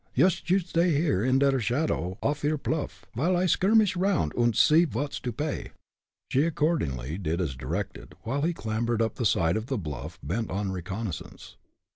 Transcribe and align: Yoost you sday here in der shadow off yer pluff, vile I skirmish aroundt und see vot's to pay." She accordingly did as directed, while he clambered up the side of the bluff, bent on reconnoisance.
Yoost 0.17 0.49
you 0.49 0.57
sday 0.57 0.95
here 0.97 1.23
in 1.23 1.37
der 1.37 1.59
shadow 1.59 2.17
off 2.23 2.43
yer 2.43 2.57
pluff, 2.57 3.05
vile 3.15 3.37
I 3.37 3.45
skirmish 3.45 3.95
aroundt 3.95 4.33
und 4.35 4.55
see 4.55 4.83
vot's 4.83 5.19
to 5.19 5.31
pay." 5.31 5.73
She 6.31 6.41
accordingly 6.45 7.19
did 7.19 7.39
as 7.39 7.55
directed, 7.55 8.15
while 8.23 8.41
he 8.41 8.51
clambered 8.51 8.99
up 9.03 9.13
the 9.13 9.27
side 9.27 9.55
of 9.57 9.67
the 9.67 9.77
bluff, 9.77 10.17
bent 10.23 10.49
on 10.49 10.71
reconnoisance. 10.71 11.55